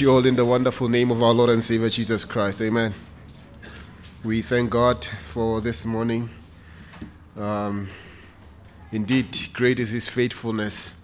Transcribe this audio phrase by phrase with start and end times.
[0.00, 2.62] you all in the wonderful name of our Lord and Savior Jesus Christ.
[2.62, 2.94] Amen.
[4.24, 6.30] We thank God for this morning.
[7.36, 7.86] Um,
[8.92, 10.96] indeed, great is His faithfulness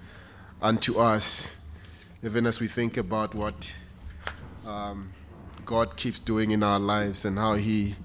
[0.62, 1.54] unto us,
[2.22, 3.74] even as we think about what
[4.66, 5.12] um,
[5.66, 7.96] God keeps doing in our lives and how He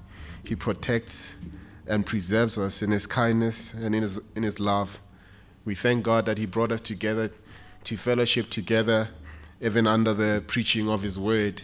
[0.43, 1.35] He protects
[1.87, 4.99] and preserves us in His kindness and in His in His love.
[5.63, 7.31] We thank God that He brought us together
[7.85, 9.09] to fellowship together
[9.61, 11.61] even under the preaching of His Word.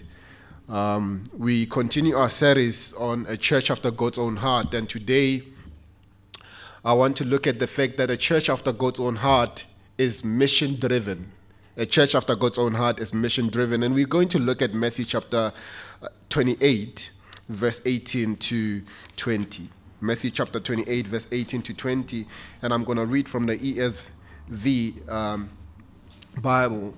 [0.70, 5.44] Um, we continue our series on a church after God's own heart, and today
[6.86, 9.66] I want to look at the fact that a church after God's own heart
[9.98, 11.32] is mission driven.
[11.78, 14.74] A church after God's own heart is mission driven, and we're going to look at
[14.74, 15.52] Matthew chapter
[16.02, 17.12] uh, 28,
[17.50, 18.84] verse 18 to
[19.16, 19.70] 20.
[20.02, 22.26] Matthew chapter 28, verse 18 to 20,
[22.62, 25.50] and I'm going to read from the ESV um,
[26.42, 26.94] Bible.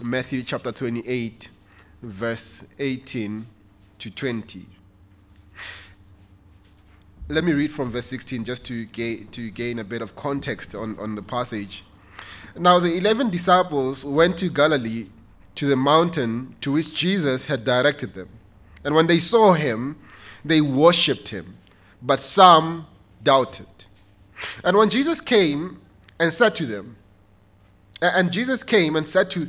[0.00, 1.50] Matthew chapter 28,
[2.02, 3.46] verse 18
[3.98, 4.66] to 20.
[7.28, 10.74] Let me read from verse 16 just to gain, to gain a bit of context
[10.74, 11.84] on, on the passage.
[12.56, 15.08] Now, the 11 disciples went to Galilee
[15.56, 18.30] to the mountain to which Jesus had directed them.
[18.84, 19.98] And when they saw him,
[20.44, 21.54] they worshipped him,
[22.00, 22.86] but some
[23.22, 23.68] doubted.
[24.64, 25.80] And when Jesus came
[26.18, 26.96] and said to them,
[28.00, 29.48] and Jesus came and said to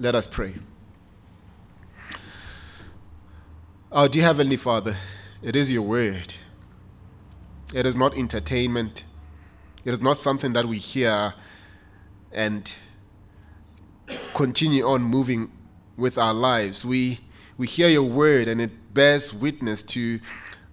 [0.00, 0.54] Let us pray.
[3.90, 4.96] Our dear Heavenly Father,
[5.42, 6.34] it is your word.
[7.74, 9.04] It is not entertainment.
[9.84, 11.34] It is not something that we hear
[12.30, 12.72] and
[14.34, 15.50] continue on moving
[15.96, 16.86] with our lives.
[16.86, 17.18] We,
[17.56, 20.20] we hear your word and it bears witness to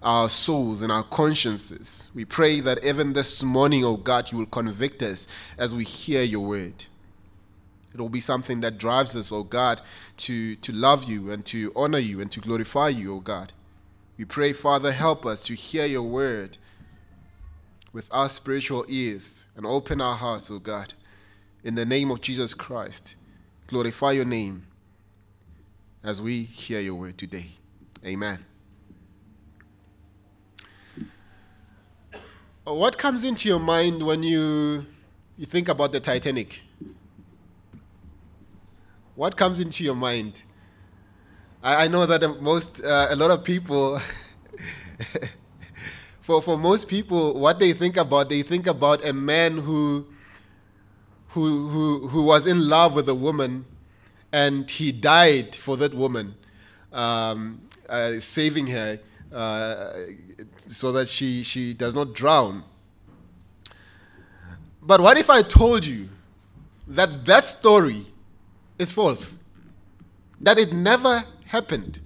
[0.04, 2.12] our souls and our consciences.
[2.14, 5.26] We pray that even this morning, oh God, you will convict us
[5.58, 6.84] as we hear your word.
[7.96, 9.80] It will be something that drives us, oh God,
[10.18, 13.54] to, to love you and to honor you and to glorify you, oh God.
[14.18, 16.58] We pray, Father, help us to hear your word
[17.94, 20.92] with our spiritual ears and open our hearts, oh God.
[21.64, 23.16] In the name of Jesus Christ,
[23.66, 24.66] glorify your name
[26.04, 27.46] as we hear your word today.
[28.04, 28.44] Amen.
[32.64, 34.84] What comes into your mind when you,
[35.38, 36.60] you think about the Titanic?
[39.16, 40.42] What comes into your mind?
[41.62, 43.98] I, I know that most, uh, a lot of people,
[46.20, 50.06] for, for most people, what they think about, they think about a man who,
[51.28, 53.64] who, who, who was in love with a woman
[54.34, 56.34] and he died for that woman,
[56.92, 59.00] um, uh, saving her
[59.32, 59.92] uh,
[60.58, 62.64] so that she, she does not drown.
[64.82, 66.10] But what if I told you
[66.86, 68.06] that that story
[68.78, 69.36] is false.
[70.40, 72.00] That it never happened.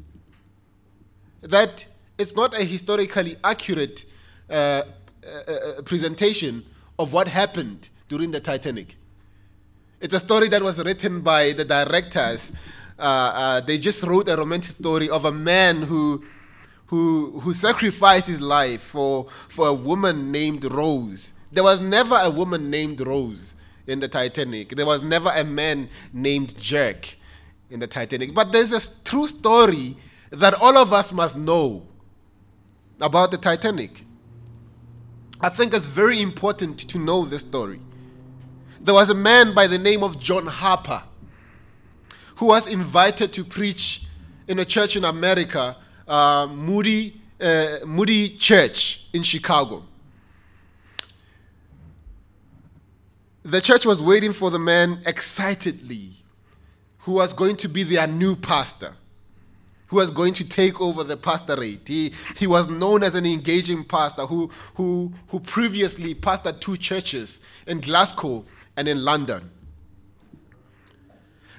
[1.43, 1.87] That
[2.19, 4.05] it's not a historically accurate
[4.49, 4.83] uh,
[5.27, 6.65] uh, uh, presentation
[6.99, 8.97] of what happened during the Titanic.
[10.01, 12.53] It's a story that was written by the directors.
[12.99, 16.25] Uh, uh, they just wrote a romantic story of a man who,
[16.87, 21.35] who, who sacrificed his life for, for a woman named Rose.
[21.53, 23.57] There was never a woman named Rose
[23.91, 24.71] in the Titanic.
[24.71, 27.17] There was never a man named Jack
[27.71, 28.35] in the Titanic.
[28.35, 29.97] But there's a true story
[30.31, 31.87] that all of us must know
[33.01, 34.05] about the Titanic.
[35.41, 37.81] I think it's very important to know this story.
[38.81, 41.03] There was a man by the name of John Harper
[42.37, 44.07] who was invited to preach
[44.49, 45.77] in a church in America,
[46.09, 49.85] uh, Moody, uh, Moody Church in Chicago.
[53.43, 56.13] The church was waiting for the man excitedly,
[56.99, 58.95] who was going to be their new pastor,
[59.87, 61.89] who was going to take over the pastorate.
[61.89, 67.41] He, he was known as an engaging pastor who, who, who previously pastored two churches
[67.67, 68.45] in Glasgow
[68.77, 69.51] and in London.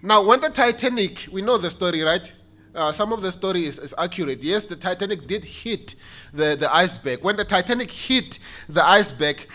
[0.04, 2.32] Now, when the Titanic, we know the story, right?
[2.74, 4.42] Uh, some of the story is, is, accurate.
[4.44, 5.96] Yes, the Titanic did hit
[6.34, 7.24] the, the iceberg.
[7.24, 8.40] When the Titanic hit
[8.70, 9.46] the iceberg,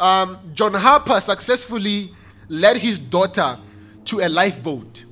[0.00, 2.14] um, John Harper successfully
[2.48, 3.58] led his daughter
[4.06, 5.04] to a lifeboat.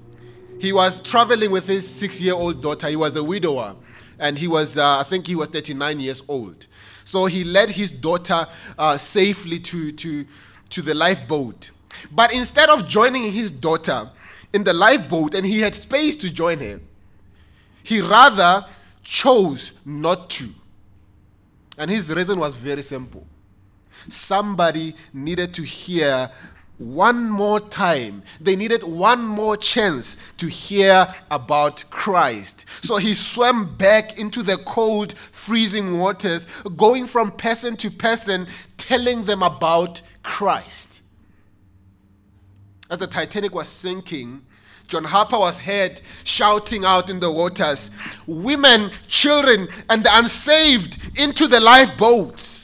[0.58, 2.88] he was traveling with his six year old daughter.
[2.88, 3.76] He was a widower,
[4.18, 6.66] and he was, uh, I think he was 39 years old.
[7.04, 8.46] So he led his daughter
[8.76, 10.26] uh, safely to, to,
[10.70, 11.70] to the lifeboat.
[12.10, 14.10] But instead of joining his daughter
[14.52, 16.80] in the lifeboat, and he had space to join her,
[17.82, 18.66] he rather
[19.02, 20.48] chose not to.
[21.78, 23.24] And his reason was very simple.
[24.08, 26.30] Somebody needed to hear
[26.78, 28.22] one more time.
[28.40, 32.66] They needed one more chance to hear about Christ.
[32.82, 36.46] So he swam back into the cold, freezing waters,
[36.76, 38.46] going from person to person,
[38.76, 41.02] telling them about Christ.
[42.90, 44.42] As the Titanic was sinking,
[44.86, 47.90] John Harper was heard shouting out in the waters,
[48.26, 52.57] Women, children, and the unsaved into the lifeboats.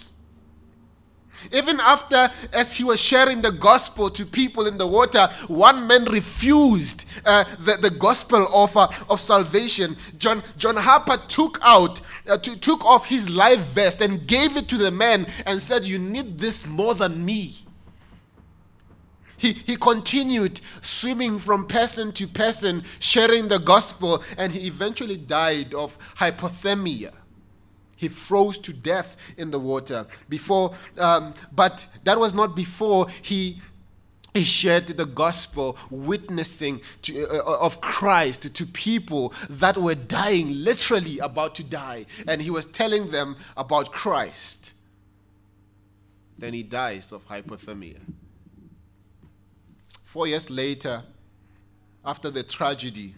[1.52, 6.04] Even after, as he was sharing the gospel to people in the water, one man
[6.06, 9.96] refused uh, the, the gospel offer of salvation.
[10.18, 14.68] John, John Harper took out, uh, to, took off his life vest and gave it
[14.68, 17.54] to the man and said, You need this more than me.
[19.36, 25.74] He, he continued swimming from person to person, sharing the gospel, and he eventually died
[25.74, 27.12] of hypothermia.
[28.04, 33.60] He froze to death in the water before, um, but that was not before he
[34.34, 39.94] he shared the gospel, witnessing to, uh, uh, of Christ to, to people that were
[39.94, 42.06] dying, literally about to die.
[42.26, 44.74] And he was telling them about Christ.
[46.36, 48.00] Then he dies of hypothermia.
[50.02, 51.04] Four years later,
[52.04, 53.14] after the tragedy,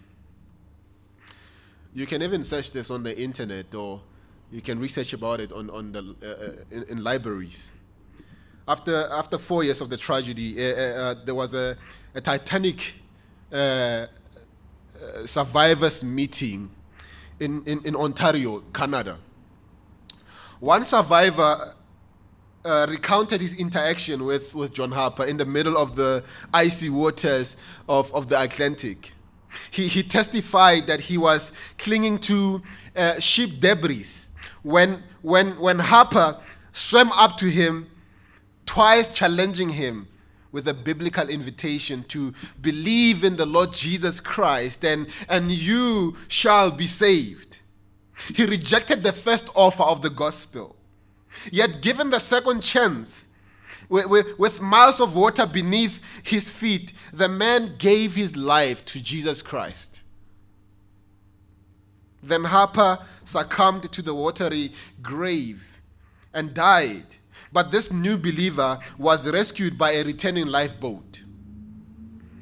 [1.95, 4.01] you can even search this on the internet or
[4.51, 7.73] you can research about it on, on the, uh, uh, in, in, libraries.
[8.67, 11.77] After, after four years of the tragedy, uh, uh, uh there was a,
[12.15, 12.95] a Titanic
[13.51, 14.07] uh,
[15.25, 16.69] survivors meeting
[17.39, 19.17] in, in, in Ontario, Canada.
[20.59, 21.73] One survivor
[22.89, 26.23] recounted his interaction with, with John Harper in the middle of the
[26.53, 27.55] icy waters
[27.87, 29.13] of, of the Atlantic.
[29.71, 32.61] He, he testified that he was clinging to
[33.19, 34.27] ship debris
[34.67, 36.37] when, when, when Harper
[36.73, 37.89] swam up to him,
[38.65, 40.07] twice challenging him
[40.51, 46.69] with a biblical invitation to believe in the Lord Jesus Christ and, and you shall
[46.69, 47.61] be saved.
[48.35, 50.75] He rejected the first offer of the gospel.
[51.51, 53.27] Yet, given the second chance,
[53.87, 59.01] with, with, with, miles of water beneath his feet, the man gave his life to
[59.01, 60.03] Jesus Christ.
[62.27, 64.71] Then Harper succumbed to the watery
[65.01, 65.81] grave
[66.33, 67.15] and died.
[67.53, 71.23] But this new believer was rescued by a returning lifeboat.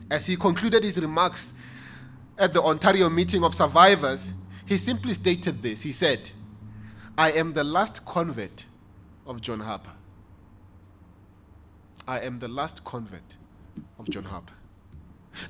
[0.09, 1.53] As he concluded his remarks
[2.37, 4.33] at the Ontario meeting of survivors,
[4.65, 5.81] he simply stated this.
[5.81, 6.31] He said,
[7.17, 8.65] I am the last convert
[9.27, 9.93] of John Harper.
[12.07, 13.37] I am the last convert
[13.99, 14.53] of John Harper.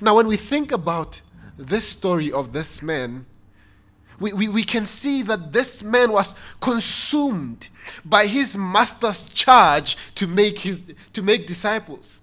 [0.00, 1.20] Now, when we think about
[1.56, 3.24] this story of this man,
[4.18, 7.68] we, we, we can see that this man was consumed
[8.04, 10.80] by his master's charge to make, his,
[11.12, 12.22] to make disciples.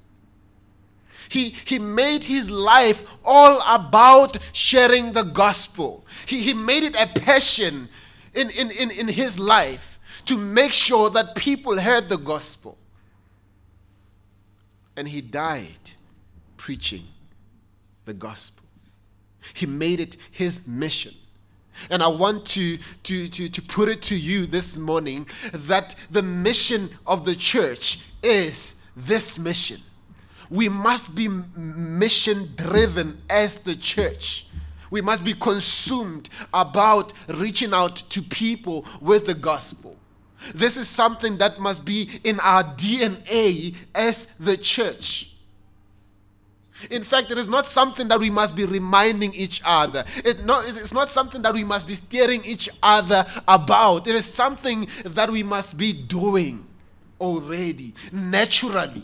[1.30, 6.06] He, he made his life all about sharing the gospel.
[6.26, 7.90] He, he made it a passion
[8.34, 12.78] in, in, in, in his life to make sure that people heard the gospel.
[14.96, 15.92] And he died
[16.58, 17.06] preaching
[18.06, 18.66] the gospel.
[19.54, 21.14] He made it his mission
[21.90, 26.24] and I want to, to, to, to put it to you this morning that the
[26.24, 29.80] mission of the church is this mission.
[30.50, 34.48] We must be mission driven as the church.
[34.92, 39.96] We must be consumed about reaching out to people with the gospel.
[40.54, 45.33] This is something that must be in our DNA as the church.
[46.90, 50.04] In fact, it is not something that we must be reminding each other.
[50.18, 54.08] It it's not something that we must be steering each other about.
[54.08, 56.66] It is something that we must be doing
[57.22, 59.04] already, naturally.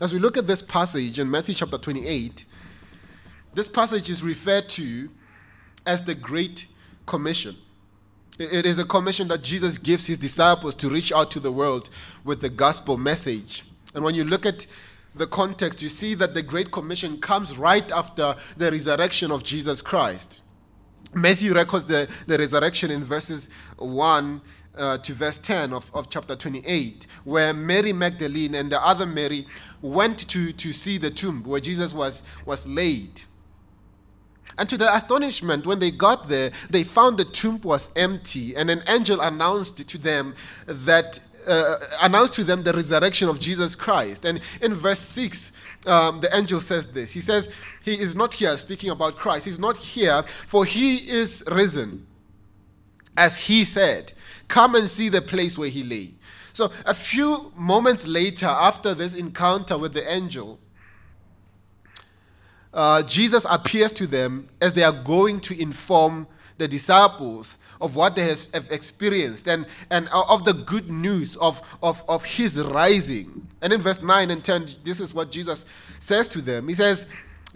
[0.00, 2.44] As we look at this passage in Matthew chapter 28,
[3.54, 5.08] this passage is referred to
[5.86, 6.66] as the Great
[7.06, 7.56] Commission.
[8.38, 11.90] It is a commission that Jesus gives his disciples to reach out to the world
[12.24, 13.64] with the gospel message.
[13.94, 14.66] And when you look at
[15.16, 19.82] the context, you see that the Great Commission comes right after the resurrection of Jesus
[19.82, 20.42] Christ.
[21.14, 24.40] Matthew records the, the resurrection in verses 1
[24.76, 29.46] uh, to verse 10 of, of chapter 28, where Mary Magdalene and the other Mary
[29.82, 33.22] went to, to see the tomb where Jesus was, was laid.
[34.56, 38.70] And to their astonishment, when they got there, they found the tomb was empty, and
[38.70, 40.34] an angel announced to them
[40.66, 44.24] that uh, announced to them the resurrection of Jesus Christ.
[44.24, 45.52] And in verse 6,
[45.86, 47.48] um, the angel says this He says,
[47.82, 49.46] He is not here speaking about Christ.
[49.46, 52.06] He's not here, for He is risen.
[53.16, 54.12] As He said,
[54.48, 56.14] Come and see the place where He lay.
[56.52, 60.58] So, a few moments later, after this encounter with the angel,
[62.74, 66.26] uh, Jesus appears to them as they are going to inform
[66.58, 72.02] the disciples of what they have experienced and, and of the good news of, of,
[72.08, 73.46] of his rising.
[73.62, 75.64] And in verse 9 and 10, this is what Jesus
[76.00, 76.66] says to them.
[76.68, 77.06] He says,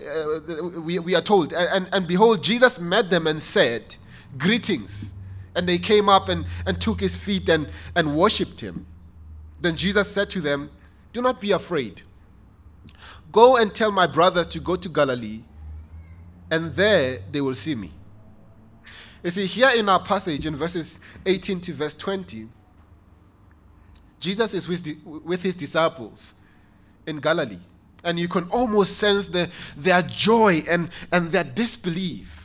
[0.01, 3.97] uh, we, we are told, and, and behold, Jesus met them and said,
[4.39, 5.13] Greetings.
[5.55, 8.87] And they came up and, and took his feet and, and worshipped him.
[9.61, 10.71] Then Jesus said to them,
[11.13, 12.03] Do not be afraid.
[13.33, 15.43] Go and tell my brothers to go to Galilee,
[16.51, 17.91] and there they will see me.
[19.25, 22.49] You see, here in our passage in verses 18 to verse 20,
[24.21, 24.87] Jesus is with,
[25.25, 26.35] with his disciples
[27.07, 27.59] in Galilee.
[28.05, 32.42] And you can almost sense the, their joy and, and their disbelief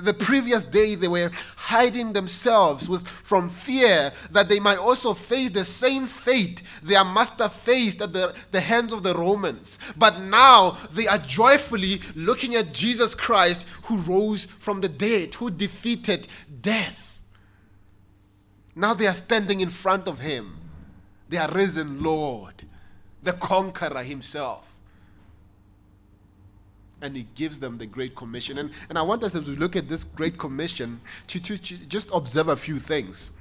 [0.00, 5.50] the previous day, they were hiding themselves with, from fear that they might also face
[5.50, 9.78] the same fate their master faced at the, the hands of the Romans.
[9.96, 15.50] But now they are joyfully looking at Jesus Christ who rose from the dead, who
[15.50, 16.28] defeated
[16.60, 17.22] death.
[18.74, 20.58] Now they are standing in front of him,
[21.28, 22.64] they are risen Lord,
[23.22, 24.71] the conqueror himself
[27.02, 28.58] and he gives them the Great Commission.
[28.58, 31.76] And, and I want us as we look at this Great Commission to, to, to
[31.86, 33.32] just observe a few things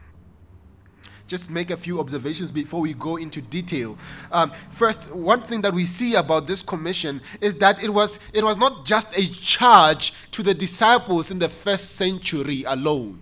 [1.27, 3.97] just make a few observations before we go into detail.
[4.33, 8.43] Um, first, one thing that we see about this commission is that it was it
[8.43, 13.17] was not just a charge to the disciples in the first century alone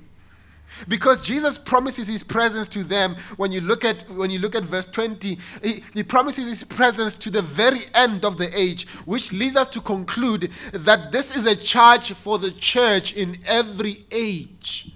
[0.87, 4.63] because jesus promises his presence to them when you look at when you look at
[4.63, 9.31] verse 20 he, he, promises his presence to the very end of the age which
[9.33, 14.91] leads us to conclude that this is a charge for the church in every age.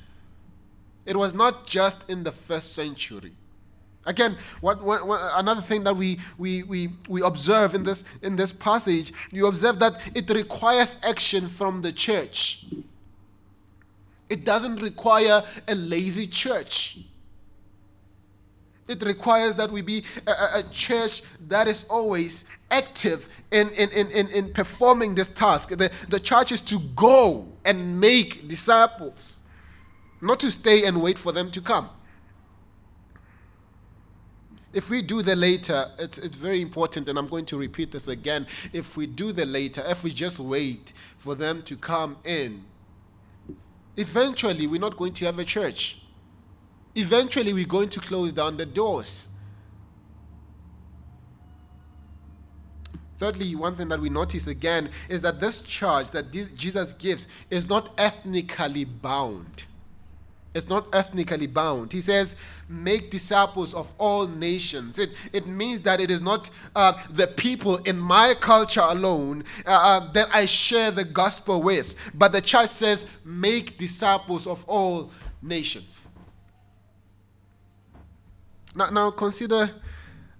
[1.05, 3.33] It was not just in the first century.
[4.05, 8.35] Again, what, what, what, another thing that we, we, we, we observe in this, in
[8.35, 12.65] this passage, you observe that it requires action from the church.
[14.29, 16.99] It doesn't require a lazy church.
[18.87, 24.27] It requires that we be a, a, church that is always active in, in, in,
[24.29, 25.69] in, performing this task.
[25.69, 29.41] The, the church is to go and make disciples,
[30.21, 31.89] not to stay and wait for them to come.
[34.73, 38.07] If we do the later, it's, it's very important, and I'm going to repeat this
[38.07, 38.47] again.
[38.73, 42.65] If we do the later, if we just wait for them to come in,
[43.97, 46.01] Eventually, we're not going to have a church.
[46.95, 49.29] Eventually, we're going to close down the doors.
[53.17, 57.69] Thirdly, one thing that we notice again is that this charge that Jesus gives is
[57.69, 59.65] not ethnically bound.
[60.55, 61.91] It's not ethnically bound.
[61.91, 62.35] He says,
[62.69, 64.99] make disciples of all nations.
[64.99, 69.71] It, it means that it is not uh, the people in my culture alone uh,
[69.71, 75.09] uh, that I share the gospel with, but the church says, make disciples of all
[75.41, 76.07] nations.
[78.75, 79.71] Now, now consider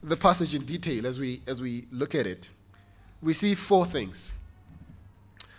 [0.03, 2.51] the passage in detail as we, as we look at it.
[3.21, 4.37] We see four things.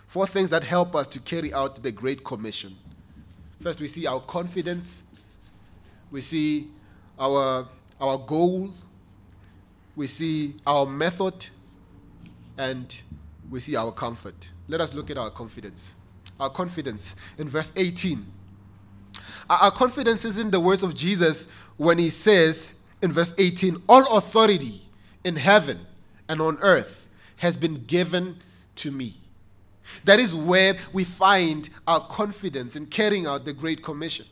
[0.07, 2.77] Four things that help us to carry out the Great Commission.
[3.59, 5.03] First, we see our confidence,
[6.11, 6.67] we see
[7.17, 7.67] our,
[7.99, 8.83] our goals,
[9.95, 11.47] we see our method,
[12.57, 13.01] and
[13.49, 14.51] we see our comfort.
[14.67, 15.95] Let us look at our confidence.
[16.39, 18.25] Our confidence in verse 18.
[19.49, 21.47] Our confidence is in the words of Jesus
[21.77, 24.81] when he says in verse 18, All authority
[25.23, 25.85] in heaven
[26.27, 27.07] and on earth
[27.37, 28.37] has been given
[28.77, 29.15] to me.
[30.03, 34.25] That is where we find our confidence in carrying out the Great Commission.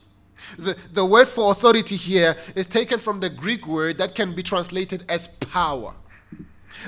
[0.58, 4.44] The, the word for authority here is taken from the Greek word that can be
[4.44, 5.94] translated as power.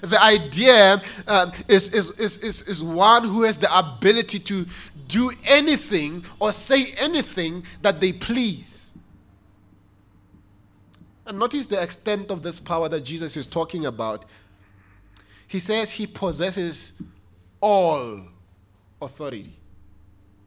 [0.02, 4.66] The idea uh, is, is, is, is, is one who has the ability to
[5.08, 8.96] do anything or say anything that they please.
[11.28, 14.26] And notice the extent of this power that Jesus is talking about.
[15.48, 16.94] He says he possesses
[17.62, 18.22] all
[19.02, 19.60] authority.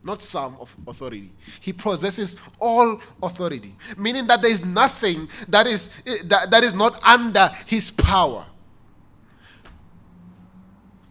[0.02, 1.32] not some of authority.
[1.60, 6.74] He possesses all authority, meaning that there is nothing that is, eh, that, that is
[6.74, 8.46] not under his power.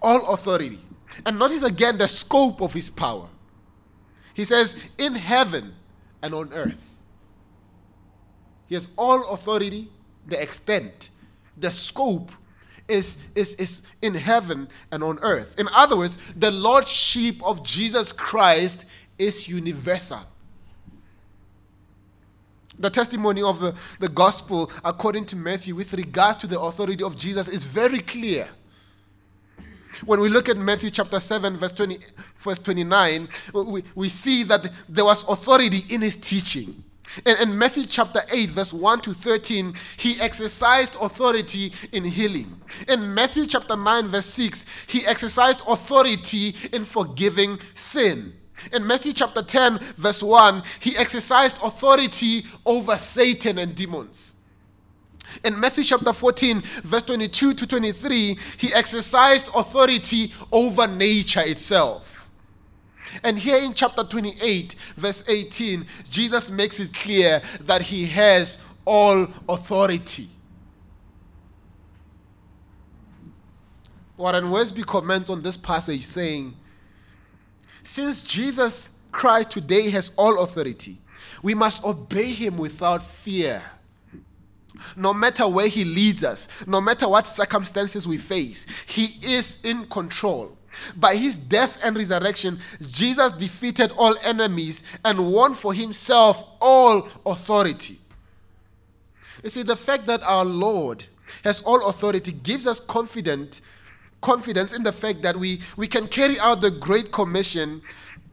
[0.01, 0.79] All authority.
[1.25, 3.27] And notice again the scope of his power.
[4.33, 5.73] He says, in heaven
[6.21, 6.93] and on earth.
[8.67, 9.89] He has all authority,
[10.27, 11.09] the extent,
[11.57, 12.31] the scope
[12.87, 15.59] is, is, is in heaven and on earth.
[15.59, 18.85] In other words, the Lordship of Jesus Christ
[19.17, 20.19] is universal.
[22.79, 27.17] The testimony of the, the gospel, according to Matthew, with regards to the authority of
[27.17, 28.47] Jesus, is very clear.
[30.05, 31.97] When we look at Matthew chapter 7, verse, 20,
[32.37, 36.83] verse 29, we, we see that there was authority in his teaching.
[37.25, 42.59] In, Matthew chapter 8, verse 1 to 13, he exercised authority in healing.
[42.87, 48.33] In Matthew chapter 9, verse 6, he exercised authority in forgiving sin.
[48.73, 54.35] In Matthew chapter 10, verse 1, he exercised authority over Satan and demons.
[55.43, 62.16] In Matthew chapter 14, verse 22 to 23, he exercised authority over nature itself.
[63.23, 69.27] And here in chapter 28, verse 18, Jesus makes it clear that he has all
[69.49, 70.29] authority.
[74.17, 76.55] Warren Wiersbe comments on this passage saying,
[77.83, 80.97] Since Jesus Christ today has all authority,
[81.43, 83.61] we must obey him without fear.
[84.95, 89.85] No matter where he leads us, no matter what circumstances we face, he is in
[89.87, 90.56] control.
[90.95, 97.99] By his death and resurrection, Jesus defeated all enemies and won for himself all authority.
[99.43, 101.05] You see, the fact that our Lord
[101.43, 103.61] has all authority gives us confident,
[104.21, 107.81] confidence in the fact that we, we can carry out the Great Commission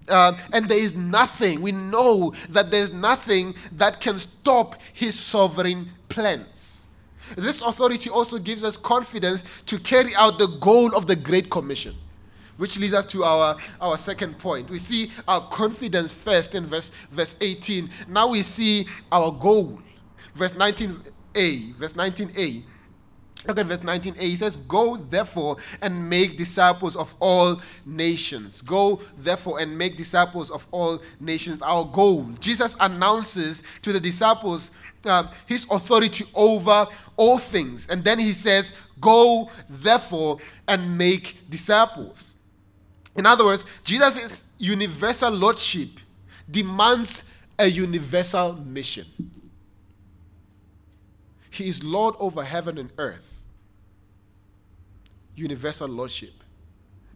[0.08, 5.88] uh, and there is nothing, we know that there's nothing that can stop his sovereign
[6.08, 6.88] plans.
[7.36, 11.94] This authority also gives us confidence to carry out the goal of the Great Commission.
[12.56, 14.70] Which leads us to our, our second point.
[14.70, 17.90] We see our confidence first in verse, verse 18.
[18.08, 19.80] Now we see our goal.
[20.34, 21.74] Verse 19a.
[21.74, 22.62] Verse 19a.
[23.46, 24.16] Look at verse 19a.
[24.16, 28.62] He says, Go therefore and make disciples of all nations.
[28.62, 31.60] Go therefore and make disciples of all nations.
[31.60, 32.24] Our goal.
[32.40, 34.72] Jesus announces to the disciples
[35.04, 36.86] uh, his authority over
[37.16, 37.88] all things.
[37.88, 40.38] And then he says, Go therefore
[40.68, 42.33] and make disciples.
[43.16, 45.88] In other words, Jesus' universal lordship
[46.50, 47.24] demands
[47.58, 49.06] a universal mission.
[51.50, 53.40] He is Lord over heaven and earth.
[55.36, 56.32] Universal lordship.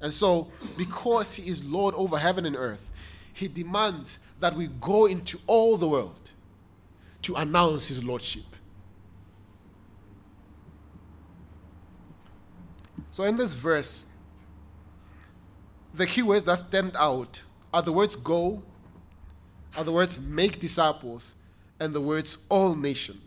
[0.00, 2.88] And so, because he is Lord over heaven and earth,
[3.32, 6.30] he demands that we go into all the world
[7.22, 8.44] to announce his lordship.
[13.10, 14.06] So, in this verse,
[15.98, 17.42] the key words that stand out
[17.74, 18.62] are the words go,
[19.76, 21.34] are the words make disciples,
[21.80, 23.20] and the words all nation.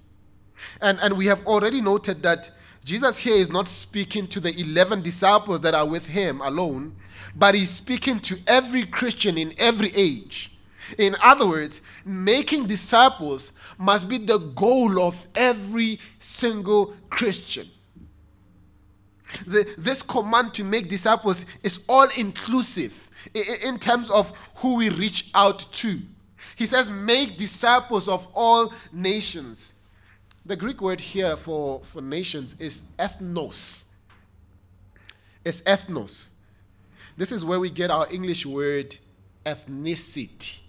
[0.82, 2.50] And, and we have already noted that
[2.84, 6.96] Jesus here is not speaking to the 11 disciples that are with him alone,
[7.36, 10.52] but he's speaking to every Christian in every age.
[10.98, 17.70] In other words, making disciples must be the goal of every single Christian.
[19.48, 23.10] The, this command to make disciples is all inclusive
[23.64, 26.00] in terms of who we reach out to.
[26.56, 29.76] He says, make disciples of all nations.
[30.46, 33.86] The Greek word here for, for nations is ethnos.
[35.46, 36.32] It's ethnos.
[37.18, 38.98] This is where we get our English word
[39.46, 40.60] ethnicity.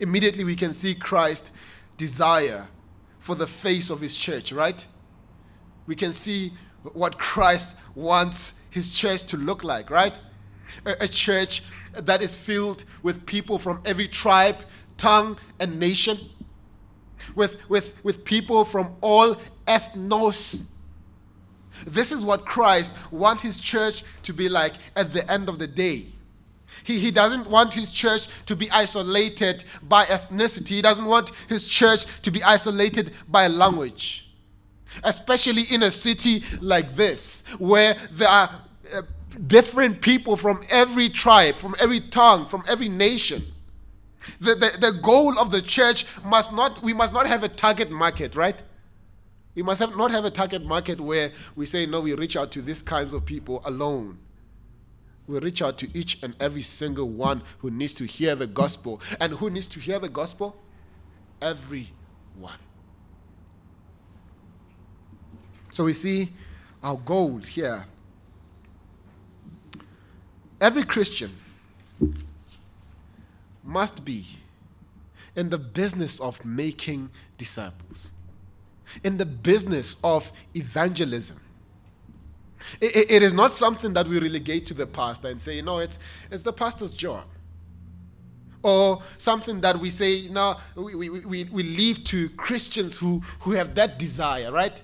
[0.00, 1.52] Immediately we can see Christ's
[1.96, 2.66] desire
[3.18, 4.84] for the face of his church, right?
[5.86, 6.52] We can see
[6.92, 10.18] what Christ wants his church to look like, right?
[10.86, 14.56] A, a, church that is filled with people from every tribe,
[14.96, 16.18] tongue, and nation,
[17.34, 20.64] with, with, with people from all ethnos.
[21.86, 25.66] This is what Christ wants his church to be like at the end of the
[25.66, 26.06] day.
[26.84, 30.68] He, he doesn't want his church to be isolated by ethnicity.
[30.68, 34.31] He doesn't want his church to be isolated by language
[35.04, 38.50] especially in a city like this, where there are
[38.94, 39.02] uh,
[39.46, 43.44] different people from every tribe, from every tongue, from every nation.
[44.40, 47.90] The, the, the goal of the church must not, we must not have a target
[47.90, 48.62] market, right?
[49.54, 52.50] We must have, not have a target market where we say, no, we reach out
[52.52, 54.18] to these kinds of people alone.
[55.26, 59.00] We reach out to each and every single one who needs to hear the gospel.
[59.20, 60.56] And who needs to hear the gospel?
[61.40, 62.58] Everyone.
[65.72, 66.30] So we see
[66.82, 67.84] our goal here.
[70.60, 71.32] Every Christian
[73.64, 74.26] must be
[75.34, 78.12] in the business of making disciples,
[79.02, 81.40] in the business of evangelism.
[82.80, 85.78] It, it is not something that we relegate to the pastor and say, you know,
[85.78, 85.98] it's,
[86.30, 87.24] it's the pastor's job.
[88.62, 93.52] Or something that we say, no, we, we, we, we leave to Christians who, who
[93.52, 94.80] have that desire, right?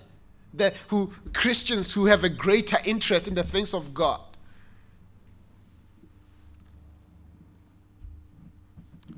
[0.55, 4.21] The, who Christians who have a greater interest in the things of God.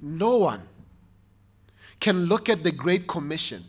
[0.03, 0.63] No one
[2.01, 3.65] can look at the Great Commission.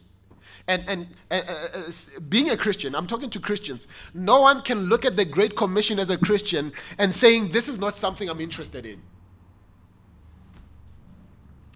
[0.68, 4.84] And, and, uh, uh, uh, being a Christian, I'm talking to Christians, no one can
[4.86, 8.40] look at the Great Commission as a Christian and saying, This is not something I'm
[8.40, 9.02] interested in.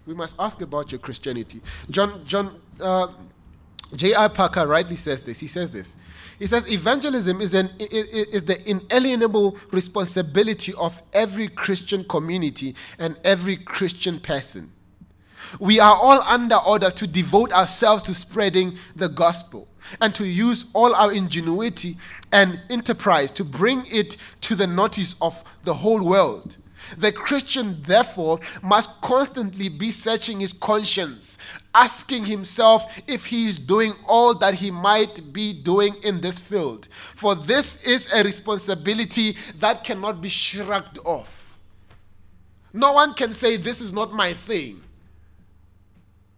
[0.06, 1.60] We must ask about your Christianity.
[1.90, 3.08] John, John, uh,
[3.94, 4.28] J.I.
[4.28, 5.38] Packer rightly says this.
[5.38, 5.96] He says this.
[6.38, 13.56] He says evangelism is, an, is the inalienable responsibility of every Christian community and every
[13.56, 14.72] Christian person.
[15.60, 19.68] We are all under orders to devote ourselves to spreading the gospel
[20.00, 21.96] and to use all our ingenuity
[22.32, 26.56] and enterprise to bring it to the notice of the whole world.
[26.98, 31.38] The Christian, therefore, must constantly be searching his conscience,
[31.74, 36.88] asking himself if he is doing all that he might be doing in this field.
[36.92, 41.60] For this is a responsibility that cannot be shrugged off.
[42.72, 44.82] No one can say, This is not my thing.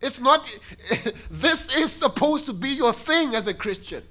[0.01, 0.59] It's not,
[1.31, 4.05] this is supposed to be your thing as a Christian.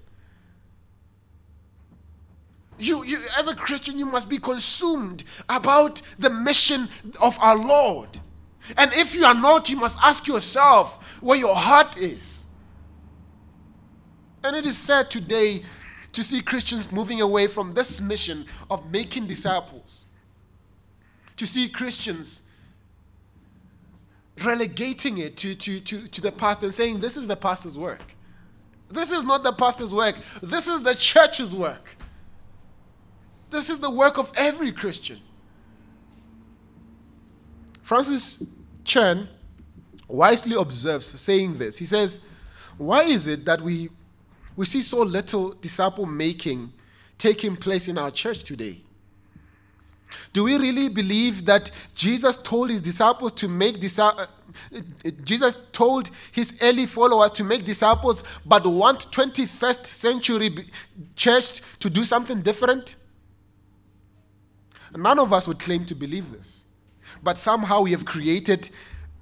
[2.80, 6.88] You, you, as a Christian, you must be consumed about the mission
[7.22, 8.20] of our Lord.
[8.78, 12.48] And if you are not, you must ask yourself where your heart is.
[14.44, 15.64] And it is sad today
[16.12, 20.06] to see Christians moving away from this mission of making disciples.
[21.38, 22.44] To see Christians
[24.44, 28.16] relegating it to, to, to, to the pastor and saying, This is the pastor's work.
[28.90, 31.97] This is not the pastor's work, this is the church's work.
[33.50, 35.20] This is the work of every Christian.
[37.82, 38.44] Francis
[38.84, 39.28] Chan
[40.08, 41.78] wisely observes, saying this.
[41.78, 42.20] He says,
[42.78, 43.90] Why is it that we,
[44.56, 46.74] we see so little disciple making
[47.18, 48.82] taking place in our church today?
[50.34, 54.28] Do we really believe that Jesus told his disciples to make disciples?
[54.76, 54.82] Uh,
[55.24, 60.68] Jesus told his early followers to make disciples, but want 21st century
[61.16, 62.97] church to do something different?
[64.96, 66.66] None of us would claim to believe this.
[67.24, 68.70] But somehow we have created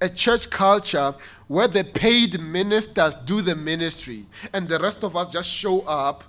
[0.00, 1.14] a church culture
[1.48, 6.24] where the paid ministers do the ministry and the rest of us just show up,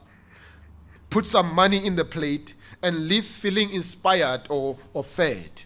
[1.10, 5.64] put some money in the plate, and leave feeling inspired or, or fed.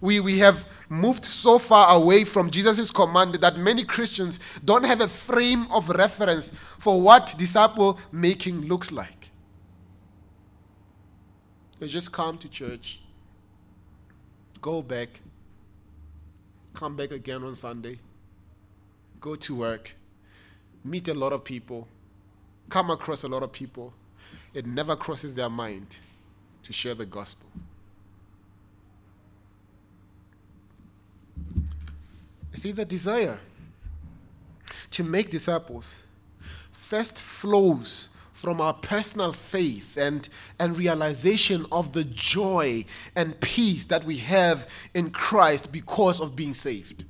[0.00, 5.00] We, we have moved so far away from Jesus' command that many Christians don't have
[5.00, 9.21] a frame of reference for what disciple making looks like.
[11.82, 13.00] They just come to church,
[14.60, 15.20] go back,
[16.74, 17.98] come back again on Sunday,
[19.20, 19.96] go to work,
[20.84, 21.88] meet a lot of people,
[22.68, 23.92] come across a lot of people.
[24.54, 25.98] It never crosses their mind
[26.62, 27.48] to share the gospel.
[32.52, 33.40] You see, the desire
[34.92, 35.98] to make disciples
[36.70, 38.08] first flows
[38.42, 40.28] from our personal faith and,
[40.58, 46.52] and realization of the joy and peace that we have in Christ because of being
[46.52, 47.04] saved.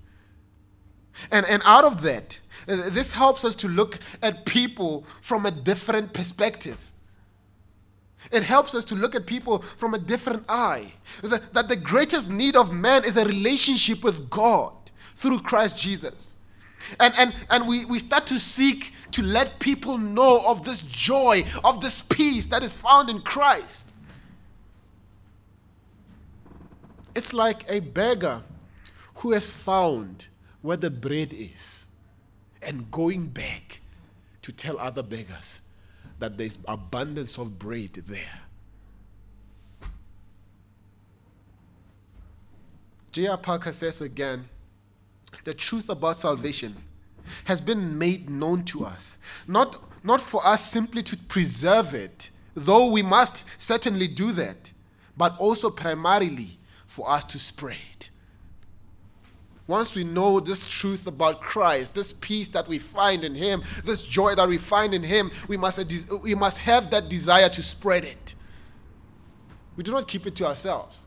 [1.30, 5.50] And, and out of that, uh, this helps us to look at people from a
[5.50, 6.92] different perspective.
[8.30, 10.92] It helps us to look at people from a different eye.
[11.22, 14.74] That, that the greatest need of man is a relationship with God
[15.14, 16.36] through Christ Jesus.
[17.00, 21.44] And, and, and we, we start to seek to let people know of this joy,
[21.64, 23.88] of this peace that is found in Christ.
[27.14, 28.42] It's like a beggar
[29.16, 30.28] who has found
[30.62, 31.86] where the bread is
[32.62, 33.80] and going back
[34.42, 35.60] to tell other beggars
[36.18, 38.40] that there's abundance of bread there.
[43.10, 43.36] J.R.
[43.36, 44.48] Packer says again
[45.44, 46.76] the truth about salvation
[47.44, 52.90] has been made known to us, not, not for us simply to preserve it, though
[52.90, 54.72] we must certainly do that,
[55.16, 58.08] but also primarily for us to spread.
[59.66, 64.02] Once we know this truth about Christ, this peace that we find in Him, this
[64.02, 67.62] joy that we find in Him, we must, uh, we must have that desire to
[67.62, 68.34] spread it.
[69.76, 71.06] We do not keep it to ourselves.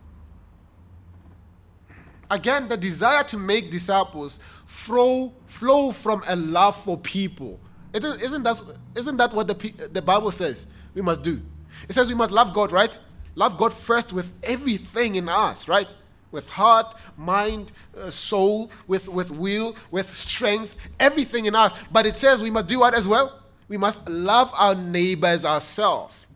[2.30, 7.60] Again, the desire to make disciples flow, flow from a love for people.
[7.92, 8.60] Isn't, isn't, that,
[8.96, 11.40] isn't that what the, the Bible says we must do?
[11.88, 12.96] It says we must love God, right?
[13.36, 15.86] Love God first with everything in us, right?
[16.32, 21.72] With heart, mind, uh, soul, with, with will, with strength, everything in us.
[21.92, 23.42] But it says we must do what as well?
[23.68, 26.26] We must love our neighbors ourselves.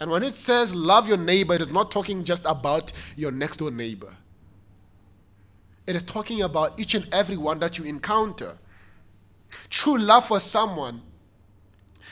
[0.00, 3.58] And when it says love your neighbor, it is not talking just about your next
[3.58, 4.12] door neighbor.
[5.86, 8.58] It is talking about each and every one that you encounter.
[9.70, 11.02] True love for someone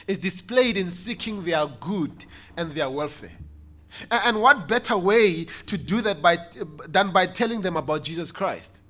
[0.06, 3.32] is displayed in seeking their good and their welfare.
[4.10, 6.38] And what better way to do that by,
[6.88, 8.80] than by telling them about Jesus Christ?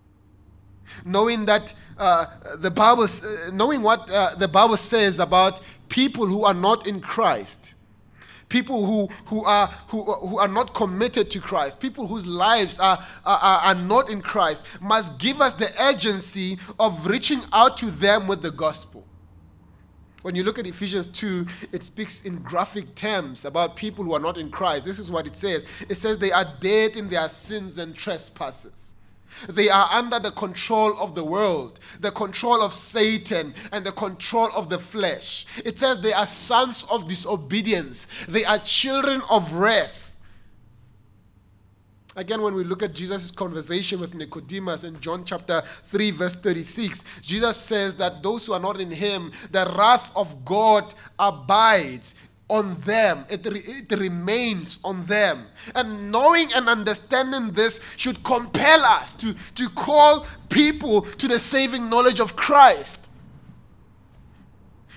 [1.05, 3.07] Knowing that uh, the Bible,
[3.53, 7.75] knowing what uh, the Bible says about people who are not in Christ,
[8.53, 12.79] people who, who, are, who, uh, who are not committed to Christ, people whose lives
[12.79, 17.91] are, are, are not in Christ, must give us the urgency of reaching out to
[17.91, 19.05] them with the gospel.
[20.21, 24.21] When you look at Ephesians 2, it speaks in graphic terms about people who are
[24.21, 24.85] not in Christ.
[24.85, 28.92] This is what it says it says they are dead in their sins and trespasses.
[29.49, 34.49] They are under the control of the world, the control of Satan, and the control
[34.55, 35.47] of the flesh.
[35.65, 40.13] It says they are sons of disobedience, they are children of wrath.
[42.15, 47.23] Again, when we look at Jesus' conversation with Nicodemus in John chapter 3, verse 36,
[47.23, 52.15] Jesus says that those who are not in him, the wrath of God abides
[52.53, 55.47] on them, it, re- it remains on them.
[55.75, 61.89] And knowing and understanding this should compel us to, to call people to the saving
[61.89, 63.09] knowledge of Christ.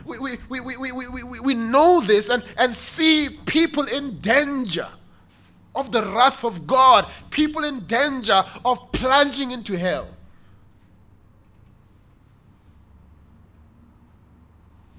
[0.03, 4.89] We, we, we, we, we, we, we know this and, and see people in danger
[5.73, 10.09] of the wrath of God, people in danger of plunging into hell.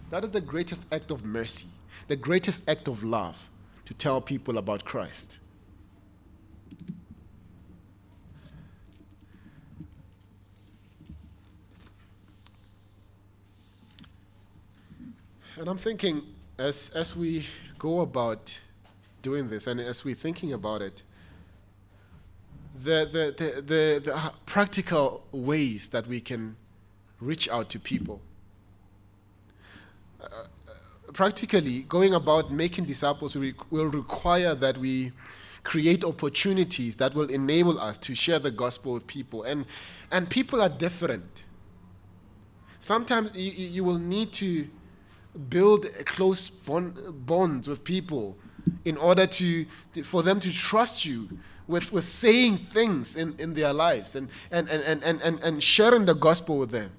[0.08, 1.66] That is the greatest act of mercy,
[2.08, 3.50] the greatest act of love
[3.84, 5.38] to tell people about Christ.
[15.58, 16.22] And I'm thinking,
[16.58, 17.46] as, as we
[17.78, 18.60] go about
[19.22, 21.02] doing this, and as we're thinking about it,
[22.78, 26.56] the, the, the, the, the practical ways that we can
[27.20, 28.20] reach out to people.
[30.22, 30.44] Uh,
[31.16, 35.12] practically, going about making disciples will require that we
[35.64, 39.42] create opportunities that will enable us to share the gospel with people.
[39.44, 39.64] And,
[40.12, 41.44] and people are different.
[42.80, 44.68] Sometimes you, you will need to
[45.48, 48.36] build close bond, bonds with people
[48.84, 49.64] in order to,
[50.04, 51.30] for them to trust you
[51.66, 56.04] with, with saying things in, in their lives and, and, and, and, and, and sharing
[56.04, 56.90] the gospel with them.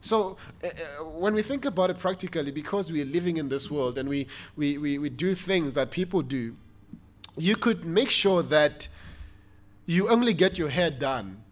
[0.00, 0.68] So, uh,
[1.04, 4.28] when we think about it practically, because we are living in this world and we,
[4.56, 6.56] we, we, we do things that people do,
[7.36, 8.88] you could make sure that
[9.86, 11.42] you only get your hair done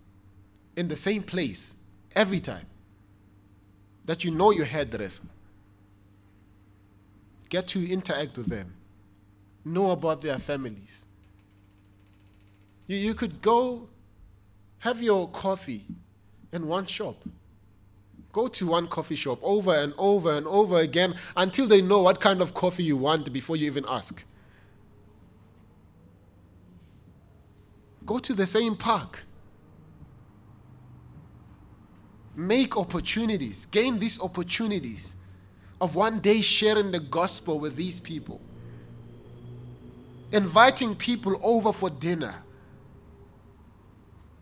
[0.76, 1.74] in the same place
[2.14, 2.66] every time.
[4.04, 5.24] That you know your hairdresser.
[7.48, 8.72] Get to interact with them.
[9.64, 11.06] Know about their families.
[12.86, 13.88] You, you could go
[14.78, 15.84] have your coffee
[16.52, 17.16] in one shop.
[18.36, 22.20] Go to one coffee shop over and over and over again until they know what
[22.20, 24.22] kind of coffee you want before you even ask.
[28.04, 29.24] Go to the same park.
[32.34, 35.16] Make opportunities, gain these opportunities
[35.80, 38.42] of one day sharing the gospel with these people,
[40.32, 42.34] inviting people over for dinner.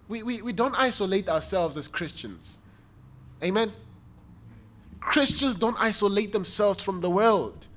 [0.09, 2.59] We, we, we don't isolate ourselves as Christians.
[3.41, 3.71] Amen?
[5.05, 7.69] Christians don't isolate themselves from the world.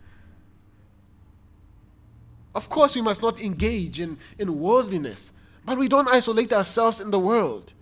[2.56, 5.34] Of course, we must not engage in, in worldliness,
[5.66, 7.74] but we don't isolate ourselves in the world.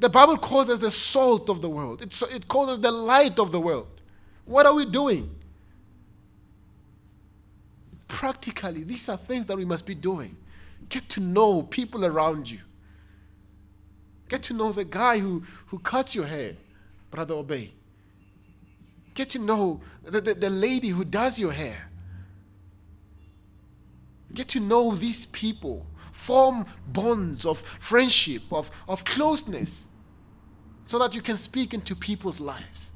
[0.00, 3.38] The Bible calls us the salt of the world, it's, it calls us the light
[3.38, 3.88] of the world.
[4.44, 5.34] What are we doing?
[8.08, 10.36] Practically, these are things that we must be doing.
[10.88, 12.58] Get to know people around you.
[14.28, 16.56] Get to know the guy who, who cuts your hair,
[17.10, 17.72] Brother Obey.
[19.18, 21.90] Get to know the, the, the lady who does your hair.
[24.32, 29.88] get to know these people, form bonds of friendship, of, of closeness,
[30.84, 32.92] so that you can speak into people's lives.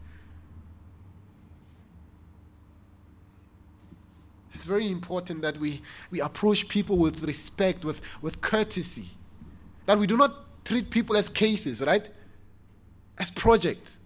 [4.54, 5.82] It's very important that we,
[6.12, 9.08] we approach people with respect, with, with courtesy.
[9.86, 12.08] That we do not treat people as cases, right?
[13.18, 13.98] As projects.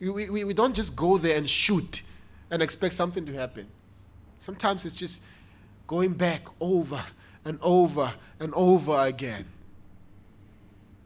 [0.00, 2.02] We, we, we don't just go there and shoot
[2.50, 3.66] and expect something to happen.
[4.40, 5.22] Sometimes it's just
[5.86, 7.02] going back over
[7.44, 9.44] and over and over again.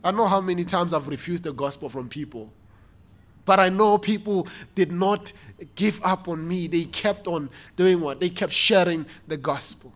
[0.03, 2.51] I know how many times I've refused the gospel from people
[3.45, 5.33] but I know people did not
[5.75, 6.67] give up on me.
[6.67, 8.21] They kept on doing what?
[8.21, 9.93] They kept sharing the gospel.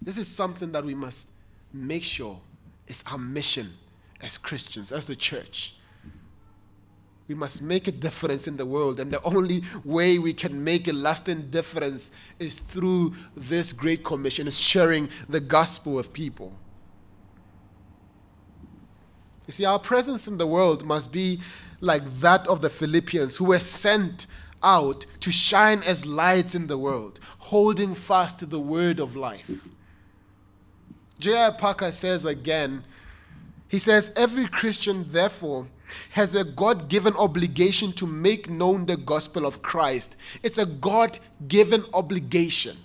[0.00, 1.28] This is something that we must
[1.72, 2.40] make sure
[2.88, 3.72] is our mission
[4.22, 5.76] as Christians, as the church.
[7.28, 10.86] We must make a difference in the world, and the only way we can make
[10.86, 16.52] a lasting difference is through this great commission, is sharing the gospel with people.
[19.46, 21.40] You see, our presence in the world must be
[21.80, 24.26] like that of the Philippians who were sent
[24.62, 29.68] out to shine as lights in the world, holding fast to the word of life.
[31.18, 31.50] J.I.
[31.52, 32.84] Packer says again,
[33.68, 35.66] he says, Every Christian, therefore,
[36.10, 40.16] has a God given obligation to make known the gospel of Christ.
[40.42, 42.76] It's a God given obligation.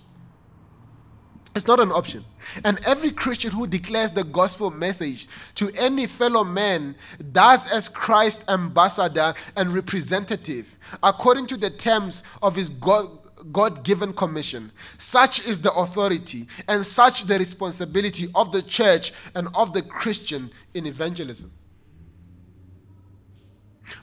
[1.54, 2.24] It's not an option.
[2.64, 6.96] And every Christian who declares the gospel message to any fellow man
[7.32, 13.18] does as Christ's ambassador and representative, according to the terms of his God.
[13.50, 14.70] God given commission.
[14.98, 20.50] Such is the authority and such the responsibility of the church and of the Christian
[20.74, 21.52] in evangelism.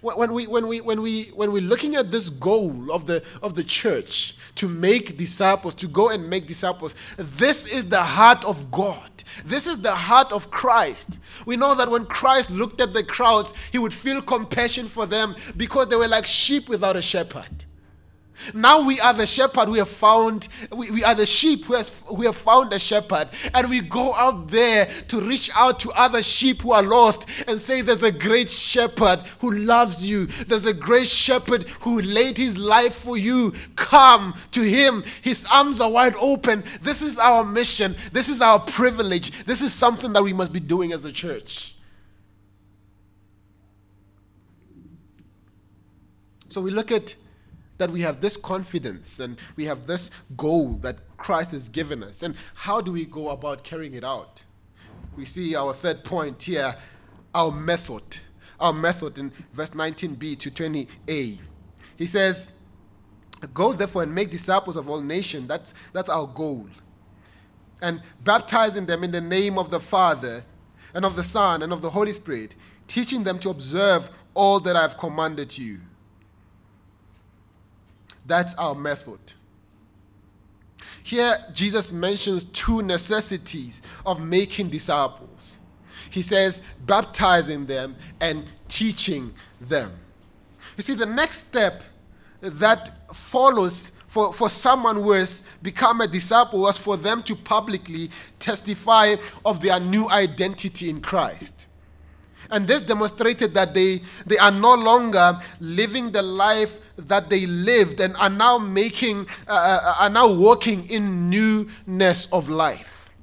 [0.02, 3.56] When, we, when, we, when, we, when we're looking at this goal of the, of
[3.56, 8.70] the church to make disciples, to go and make disciples, this is the heart of
[8.72, 9.10] God.
[9.46, 11.20] This is the heart of Christ.
[11.46, 15.36] We know that when Christ looked at the crowds, he would feel compassion for them
[15.58, 17.66] because they were like sheep without a shepherd.
[18.54, 19.70] Now we are the shepherd.
[19.70, 23.30] We have found, we, we are the sheep who, has, we have found a shepherd.
[23.54, 27.60] And we go out there to reach out to other sheep who are lost and
[27.60, 30.26] say, There's a great shepherd who loves you.
[30.26, 33.54] There's a great shepherd who laid his life for you.
[33.76, 35.04] Come to him.
[35.22, 36.64] His arms are wide open.
[36.82, 37.96] This is our mission.
[38.12, 39.46] This is our privilege.
[39.46, 41.76] This is something that we must be doing as a church.
[46.50, 47.16] So we look at
[47.80, 52.22] that we have this confidence and we have this goal that Christ has given us.
[52.22, 54.46] And how do we go about carrying it out?
[55.18, 56.76] We see our third point here
[57.34, 58.04] our method.
[58.60, 61.40] Our method in verse 19b to 20a.
[61.96, 62.50] He says,
[63.54, 65.48] Go therefore and make disciples of all nations.
[65.48, 66.68] That's, that's our goal.
[67.82, 70.44] And baptizing them in the name of the Father
[70.94, 72.56] and of the Son and of the Holy Spirit,
[72.88, 75.80] teaching them to observe all that I have commanded you.
[78.30, 79.20] That's our method.
[81.02, 85.60] Here, Jesus mentions two necessities of making disciples.
[86.12, 89.92] He says, baptizing them and teaching them.
[90.78, 91.84] You see, the next step
[92.42, 98.12] that follows for, for someone who has become a disciple was for them to publicly
[98.38, 101.69] testify of their new identity in Christ.
[102.52, 108.00] And this demonstrated that they, they are no longer living the life that they lived
[108.00, 113.14] and are now making, uh, uh, are now walking in newness of life.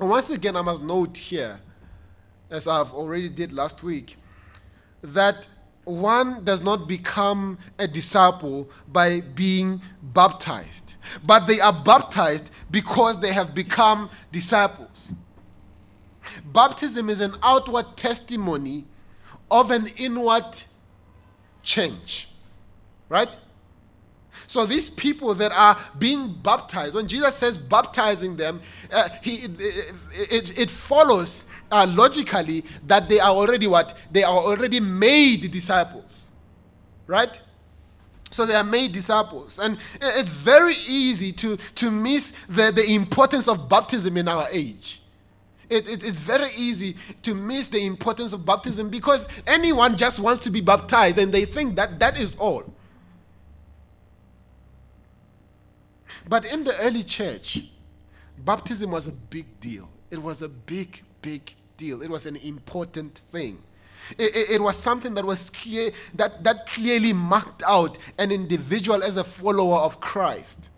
[0.00, 1.60] And once again, I must note here,
[2.50, 4.16] as I've already did last week,
[5.02, 5.48] that
[5.84, 13.32] one does not become a disciple by being baptized, but they are baptized because they
[13.32, 15.12] have become disciples.
[16.52, 18.84] Baptism is an outward testimony
[19.50, 20.62] of an inward
[21.62, 22.28] change.
[23.08, 23.36] Right?
[24.46, 28.60] So these people that are being baptized, when Jesus says baptizing them,
[28.92, 29.94] uh, he, it,
[30.30, 33.96] it, it follows uh, logically that they are already what?
[34.10, 36.30] They are already made disciples.
[37.06, 37.40] Right?
[38.30, 39.58] So they are made disciples.
[39.58, 45.01] And it's very easy to, to miss the, the importance of baptism in our age.
[45.72, 50.44] It, it, it's very easy to miss the importance of baptism because anyone just wants
[50.44, 52.70] to be baptized and they think that that is all.
[56.28, 57.64] But in the early church,
[58.44, 59.88] baptism was a big deal.
[60.10, 62.02] It was a big, big deal.
[62.02, 63.62] It was an important thing.
[64.18, 69.02] It, it, it, was something that was clear that, that clearly marked out an individual
[69.02, 70.68] as a follower of Christ.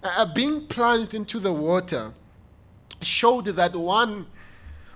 [0.00, 2.12] Uh, uh being plunged into the water
[3.04, 4.26] showed that one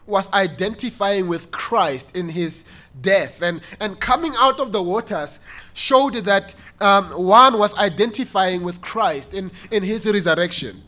[0.06, 2.64] was identifying with Christ in his
[3.02, 3.42] death.
[3.42, 5.38] And, and coming out of the waters
[5.74, 10.82] showed that um, one was identifying with Christ in, in his resurrection.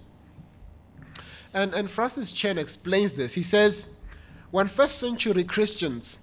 [1.53, 3.35] And, and Francis Chan explains this.
[3.35, 3.91] He says,
[4.51, 6.21] when first century Christians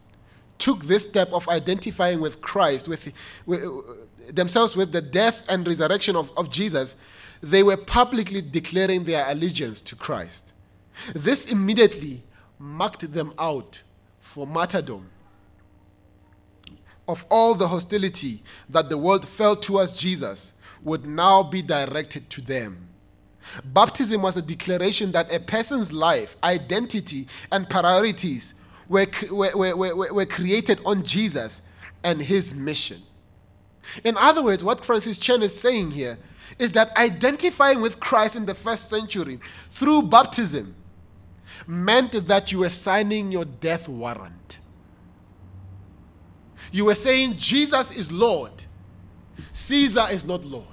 [0.58, 3.14] took this step of identifying with Christ, with,
[3.46, 3.62] with
[4.34, 6.96] themselves with the death and resurrection of, of Jesus,
[7.42, 10.54] they were publicly declaring their allegiance to Christ.
[11.14, 12.24] This immediately
[12.60, 13.82] marked them out
[14.20, 15.10] for martyrdom.
[17.08, 22.42] Of all the hostility that the world felt towards Jesus would now be directed to
[22.42, 22.88] them.
[23.66, 28.54] Baptism was a declaration that a person's life, identity, and priorities
[28.90, 31.62] were, were, were, were, created on Jesus
[32.04, 33.02] and his mission.
[34.04, 36.18] In other words, what Francis Chan is saying here
[36.60, 39.40] is that identifying with Christ in the first century
[39.70, 40.76] through baptism
[41.66, 44.60] meant that you were signing your death warrant.
[46.72, 48.52] You were saying Jesus is Lord,
[49.54, 50.66] Caesar is not Lord.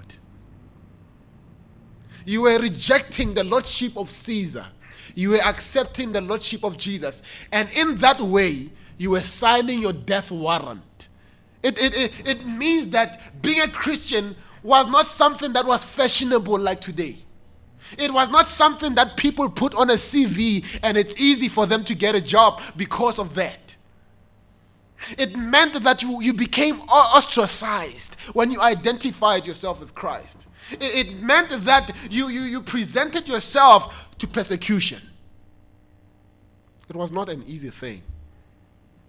[2.26, 4.66] You were rejecting the lordship of Caesar.
[5.14, 7.22] You were accepting the lordship of Jesus.
[7.52, 11.08] And in that way, you were signing your death warrant.
[11.62, 16.58] It, it, it, it means that being a Christian was not something that was fashionable
[16.58, 17.18] like today.
[17.98, 21.84] It was not something that people put on a CV and it's easy for them
[21.84, 23.76] to get a job because of that.
[25.18, 30.46] It meant that you, you became ostracized when you identified yourself with Christ.
[30.72, 35.02] It, it meant that you, you, you presented yourself to persecution.
[36.88, 38.02] It was not an easy thing.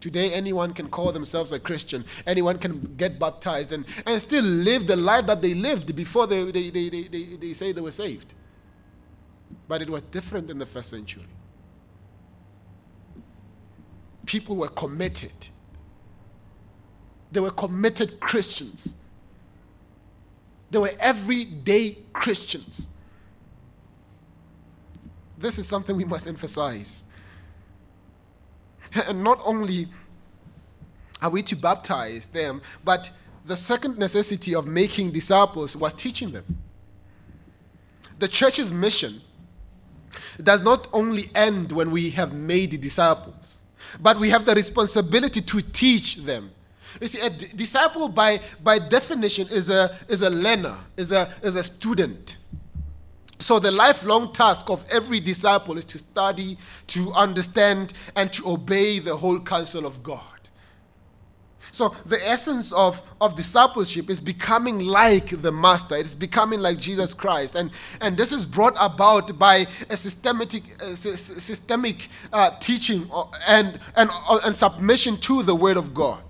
[0.02, 2.06] Today, anyone can call themselves a Christian.
[2.28, 6.44] Anyone can get baptized and, and still live the life that they lived before they,
[6.52, 8.34] they, they, they, they, they say they were saved.
[9.68, 11.26] But it was different in the first century.
[14.26, 15.34] People were committed.
[17.32, 18.96] They were committed Christians.
[20.72, 22.90] They were everyday Christians.
[25.38, 27.04] This is something we must emphasize.
[29.08, 29.88] And not only
[31.22, 33.12] are we to baptize them, but
[33.46, 36.46] the second necessity of making disciples was teaching them.
[38.20, 39.22] The church's mission
[40.44, 43.64] does not only end when we have made the disciples,
[44.02, 46.52] but we have the responsibility to teach them.
[47.02, 51.30] You see, a d- disciple by, by definition is a, is a learner, is a,
[51.44, 52.38] is a student.
[53.38, 56.58] So, the lifelong task of every disciple is to study,
[56.88, 60.35] to understand, and to obey the whole counsel of God.
[61.76, 65.98] So, the essence of, of discipleship is becoming like the Master.
[65.98, 67.56] It's becoming like Jesus Christ.
[67.56, 67.70] And,
[68.00, 73.12] and this is brought about by a systematic, uh, systemic uh, teaching
[73.50, 76.24] and, and, uh, and submission to the Word of God.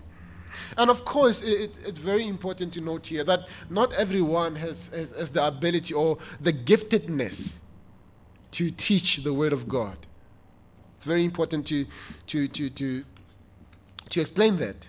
[0.80, 5.12] And of course, it, it's very important to note here that not everyone has, has,
[5.12, 7.60] has the ability or the giftedness
[8.50, 9.98] to teach the Word of God.
[10.96, 11.86] It's very important to,
[12.26, 13.06] to, to, to,
[14.10, 14.88] to explain that.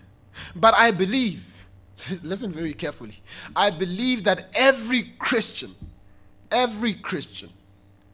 [0.55, 1.67] But I believe,
[2.23, 3.21] listen very carefully,
[3.55, 5.75] I believe that every Christian,
[6.51, 7.51] every Christian,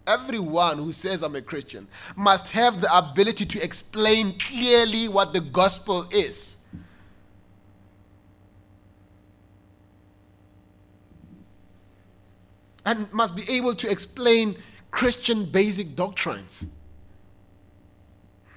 [0.06, 5.40] everyone who says I'm a Christian must have the ability to explain clearly what the
[5.40, 6.56] gospel is.
[12.84, 14.56] And must be able to explain
[14.90, 16.66] Christian basic doctrines.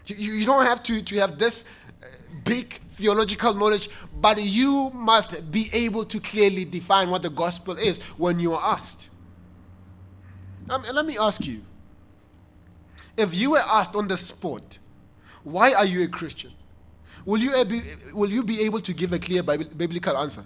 [0.07, 1.66] You, you don't have to, to have this
[2.03, 2.07] uh,
[2.46, 3.89] big theological knowledge,
[4.22, 8.78] but you must be able to clearly define what the gospel is when you are
[8.78, 9.10] asked.
[10.70, 11.62] Um, let me ask you
[13.18, 14.80] if you were asked on the spot,
[15.43, 16.52] why are you a Christian?
[17.26, 17.82] Will you, be,
[18.14, 20.46] will you be able to give a clear biblical answer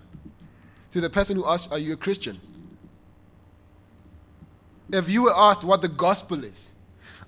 [0.92, 2.40] to the person who asked, Are you a Christian?
[4.92, 6.74] If you were asked what the gospel is,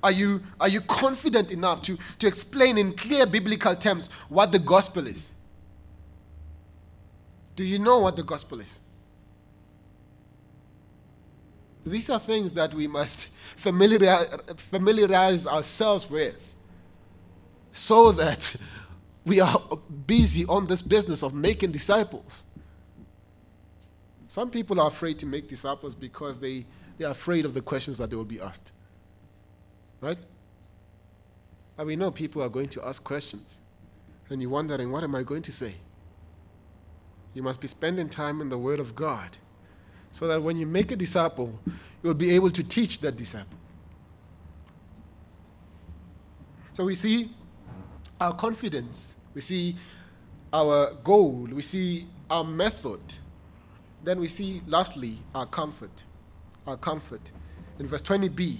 [0.03, 4.59] are you, are you confident enough to, to explain in clear biblical terms what the
[4.59, 5.33] gospel is?
[7.55, 8.81] Do you know what the gospel is?
[11.85, 16.55] These are things that we must familiarize, ourselves with
[17.71, 18.55] so that
[19.25, 19.59] we are
[20.07, 22.45] busy on this business of making disciples.
[24.27, 26.65] Some people are afraid to make disciples because they,
[26.97, 28.71] they are afraid of the questions that they will be asked.
[30.01, 30.17] Right?
[31.77, 33.61] And we know people are going to ask questions.
[34.29, 35.75] and you're wondering, what am I going to say?
[37.33, 39.37] You must be spending time in the Word of God
[40.11, 41.57] so that when you make a disciple,
[42.01, 43.57] you'll be able to teach that disciple.
[46.73, 47.31] So we see
[48.19, 49.75] our confidence, we see
[50.53, 52.99] our goal, we see our method.
[54.03, 56.03] Then we see, lastly, our comfort.
[56.65, 57.31] Our comfort.
[57.79, 58.57] In verse 20b,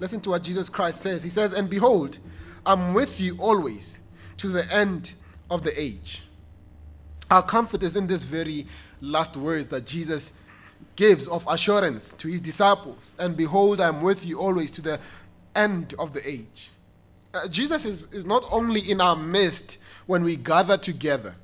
[0.00, 1.22] listen to what Jesus Christ says.
[1.22, 2.18] He says, And behold,
[2.64, 4.00] I'm with you always
[4.38, 5.14] to the end
[5.50, 6.24] of the age.
[7.30, 8.66] Our comfort is in this very
[9.00, 10.32] last words that Jesus
[10.94, 13.16] gives of assurance to his disciples.
[13.18, 15.00] And behold, I'm with you always to the
[15.54, 16.70] end of the age.
[17.34, 21.34] Uh, Jesus is, is not only in our midst when we gather together,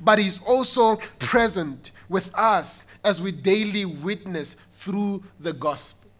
[0.00, 6.10] but he's also present with us as we daily witness through the gospel.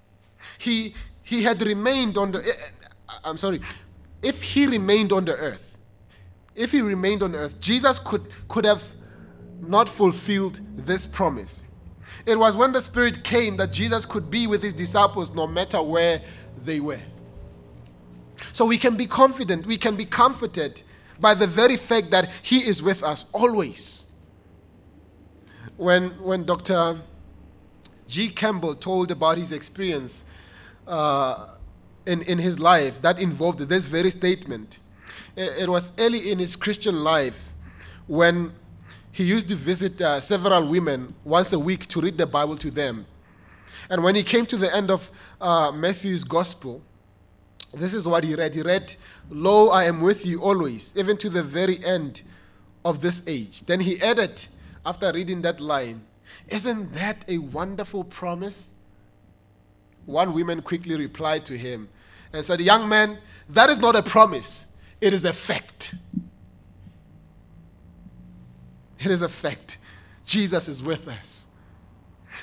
[0.59, 0.95] He,
[1.31, 3.61] he had remained on the, eh, eh, I'm sorry,
[4.21, 5.79] if he remained on the earth,
[6.57, 8.83] if he remained on earth, Jesus could, could have
[9.61, 11.69] not fulfilled this promise.
[12.27, 15.81] It was when the Spirit came that Jesus could be with his disciples no matter
[15.81, 16.21] where
[16.65, 17.01] they were.
[18.53, 20.83] So we can be confident, we can be comforted
[21.21, 24.09] by the very fact that he is with us always.
[25.77, 27.01] When, when Dr.
[28.09, 28.31] G.
[28.31, 30.25] Campbell told about his experience
[30.91, 31.55] uh,
[32.07, 34.79] in, in his life that involved this very statement,
[35.37, 37.53] it, it was early in his Christian life
[38.07, 38.53] when
[39.13, 42.71] he used to visit uh, several women once a week to read the Bible to
[42.71, 43.07] them.
[43.89, 45.11] And when he came to the end of
[45.41, 46.83] uh, Matthew's gospel,
[47.73, 48.55] this is what he read.
[48.55, 48.95] He read,
[49.31, 52.23] Lo, I am with you always, even to the very end
[52.85, 53.63] of this age.
[53.63, 54.45] Then he added,
[54.85, 56.03] after reading that line,
[56.49, 58.73] Isn't that a wonderful promise?
[60.07, 61.89] One woman quickly replied to him
[62.33, 64.67] and said, Young man, that is not a promise,
[65.01, 65.95] it is a fact.
[68.99, 69.79] It is a fact.
[70.25, 71.47] Jesus is with us.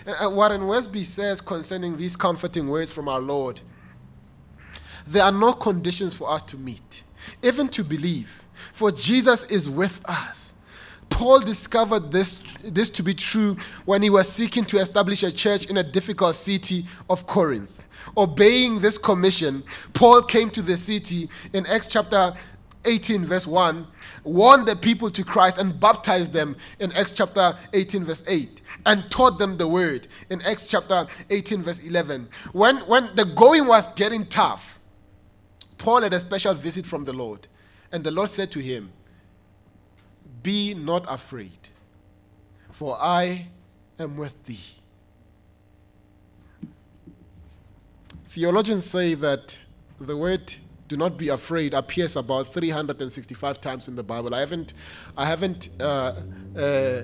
[0.05, 3.61] And Warren Wiersbe says concerning these comforting words from our Lord
[5.07, 7.03] there are no conditions for us to meet,
[7.41, 8.43] even to believe,
[8.73, 10.53] for Jesus is with us.
[11.09, 15.65] Paul discovered this, this to be true when he was seeking to establish a church
[15.65, 17.87] in a difficult city of Corinth.
[18.15, 22.33] Obeying this commission, Paul came to the city in Acts chapter
[22.85, 23.85] 18, verse 1,
[24.23, 29.09] warned the people to Christ and baptized them in Acts chapter 18, verse 8, and
[29.11, 32.29] taught them the word in Acts chapter 18, verse 11.
[32.53, 34.79] When, when the going was getting tough,
[35.77, 37.47] Paul had a special visit from the Lord,
[37.91, 38.91] and the Lord said to him,
[40.47, 41.59] Be not afraid,
[42.71, 43.47] for I
[43.99, 44.63] am with thee.
[48.27, 49.59] Theologians say that
[49.99, 50.55] the word
[50.87, 54.33] do not be afraid appears about 365 times in the Bible.
[54.33, 54.73] I haven't,
[55.17, 56.13] I haven't uh,
[56.57, 57.01] uh,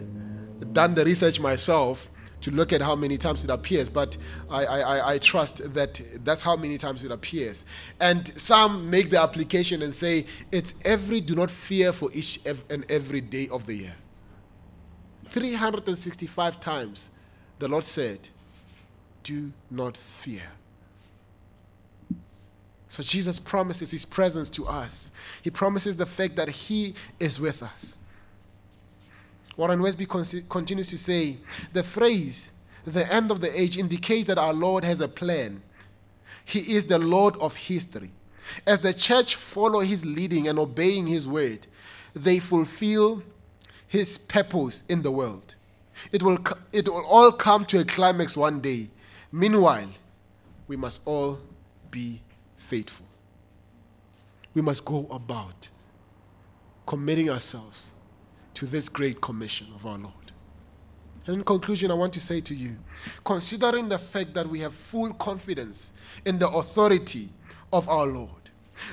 [0.72, 2.10] done the research myself,
[2.44, 4.18] to look at how many times it appears, but
[4.52, 7.64] I, I, I trust that that's how many times it appears.
[8.02, 12.86] And some make the application and say it's every do not fear for each and
[12.92, 13.96] every day of the year.
[15.30, 17.12] 365 times
[17.60, 18.28] the Lord said,
[19.24, 20.44] Do not fear.
[22.90, 25.14] So Jesus promises his presence to us.
[25.42, 28.00] He promises the fact that he is with us.
[29.56, 31.38] Warren Wiersbe continues to say
[31.74, 32.52] the phrase,
[32.86, 35.62] the end of the age, indicates that our Lord has a plan.
[36.46, 38.12] He is the Lord of history.
[38.68, 41.68] As the church follow his leading and obeying his word,
[42.14, 43.24] they fulfill
[43.88, 45.56] his purpose in the world.
[46.12, 46.40] It will,
[46.72, 48.90] it will all come to a climax one day.
[49.32, 49.90] Meanwhile,
[50.68, 51.40] we must all
[51.92, 52.22] be
[52.58, 53.06] faithful.
[54.54, 55.70] We must go about
[56.86, 57.94] committing ourselves
[58.56, 60.14] to this great commission of our Lord.
[61.26, 62.76] And in conclusion, I want to say to you
[63.24, 65.94] considering the fact that we have full confidence
[66.26, 67.30] in the authority
[67.72, 68.30] of our Lord,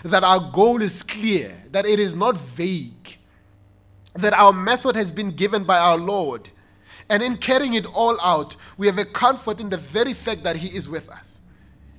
[0.05, 3.19] that our goal is clear, that it is not vague,
[4.15, 6.51] that our method has been given by our Lord,
[7.09, 10.57] and in carrying it all out, we have a comfort in the very fact that
[10.57, 11.43] He is with us.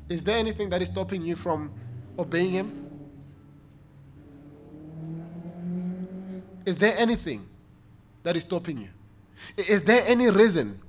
[0.07, 1.73] Is there anything that is stopping you from
[2.17, 2.87] obeying Him?
[6.65, 7.47] Is there anything
[8.23, 8.89] that is stopping you?
[9.57, 10.79] Is there any reason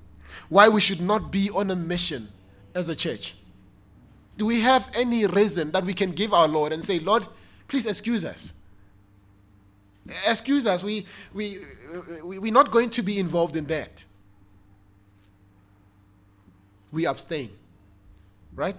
[0.49, 2.29] why we should not be on a mission
[2.75, 3.35] as a church?
[4.37, 7.27] Do we have any reason that we can give our Lord and say, Lord,
[7.69, 8.55] please excuse us?
[10.27, 10.83] Excuse us.
[10.83, 11.59] We, we,
[12.25, 14.05] we, we're not going to be involved in that.
[16.91, 17.51] We abstain.
[18.55, 18.79] Right?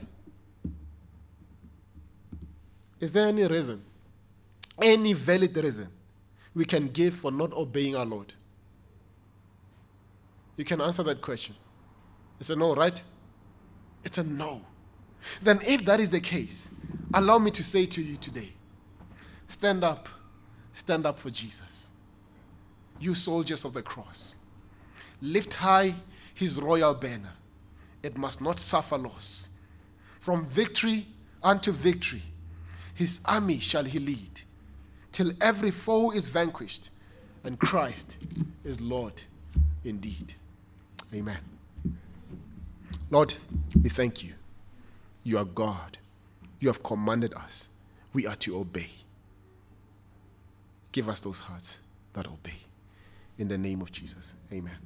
[3.00, 3.84] Is there any reason?
[4.82, 5.88] Any valid reason
[6.54, 8.34] we can give for not obeying our Lord?
[10.58, 11.56] You can answer that question.
[12.40, 13.02] It's a no, right?
[14.04, 14.62] It's a no.
[15.42, 16.70] Then, if that is the case,
[17.14, 18.54] allow me to say to you today
[19.48, 20.10] stand up,
[20.74, 21.90] stand up for Jesus.
[23.00, 24.38] You soldiers of the cross,
[25.22, 25.96] lift high
[26.34, 27.32] his royal banner.
[28.02, 29.50] It must not suffer loss.
[30.20, 31.08] From victory
[31.42, 32.22] unto victory,
[32.94, 34.42] his army shall he lead,
[35.12, 36.92] till every foe is vanquished,
[37.44, 38.18] and Christ
[38.64, 39.22] is Lord
[39.84, 40.34] indeed.
[41.14, 41.38] Amen.
[43.10, 43.34] Lord,
[43.82, 44.34] we thank you.
[45.24, 45.98] You are God.
[46.60, 47.70] You have commanded us.
[48.14, 48.90] We are to obey.
[50.92, 51.80] Give us those hearts
[52.14, 52.58] that obey.
[53.38, 54.36] In the name of Jesus.
[54.52, 54.78] Amen.